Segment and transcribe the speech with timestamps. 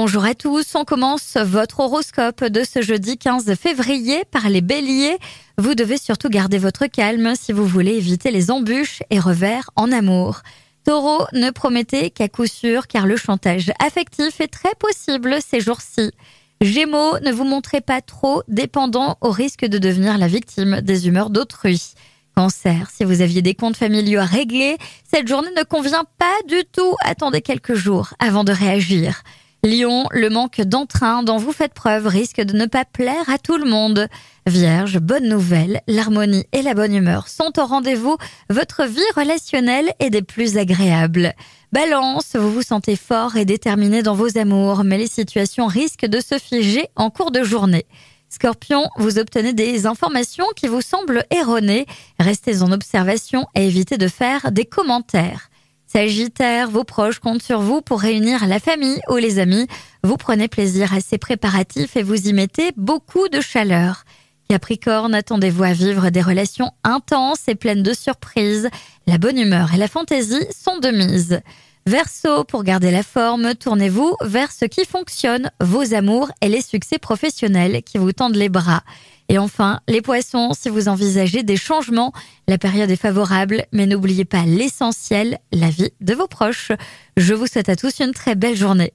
[0.00, 5.18] Bonjour à tous, on commence votre horoscope de ce jeudi 15 février par les béliers.
[5.56, 9.90] Vous devez surtout garder votre calme si vous voulez éviter les embûches et revers en
[9.90, 10.42] amour.
[10.84, 16.12] Taureau, ne promettez qu'à coup sûr car le chantage affectif est très possible ces jours-ci.
[16.60, 21.30] Gémeaux, ne vous montrez pas trop dépendant au risque de devenir la victime des humeurs
[21.30, 21.94] d'autrui.
[22.36, 24.78] Cancer, si vous aviez des comptes familiaux à régler,
[25.12, 26.94] cette journée ne convient pas du tout.
[27.00, 29.24] Attendez quelques jours avant de réagir.
[29.64, 33.56] Lion, le manque d'entrain dont vous faites preuve risque de ne pas plaire à tout
[33.56, 34.06] le monde.
[34.46, 38.16] Vierge, bonne nouvelle, l'harmonie et la bonne humeur sont au rendez-vous.
[38.50, 41.34] Votre vie relationnelle est des plus agréables.
[41.72, 46.20] Balance, vous vous sentez fort et déterminé dans vos amours, mais les situations risquent de
[46.20, 47.86] se figer en cours de journée.
[48.28, 51.86] Scorpion, vous obtenez des informations qui vous semblent erronées.
[52.20, 55.47] Restez en observation et évitez de faire des commentaires.
[55.90, 59.66] Sagittaire, vos proches comptent sur vous pour réunir la famille ou les amis.
[60.04, 64.04] Vous prenez plaisir à ces préparatifs et vous y mettez beaucoup de chaleur.
[64.50, 68.68] Capricorne, attendez-vous à vivre des relations intenses et pleines de surprises.
[69.06, 71.40] La bonne humeur et la fantaisie sont de mise.
[71.86, 76.98] Verseau, pour garder la forme, tournez-vous vers ce qui fonctionne, vos amours et les succès
[76.98, 78.82] professionnels qui vous tendent les bras.
[79.28, 82.12] Et enfin, les poissons, si vous envisagez des changements,
[82.46, 86.72] la période est favorable, mais n'oubliez pas l'essentiel, la vie de vos proches.
[87.18, 88.94] Je vous souhaite à tous une très belle journée.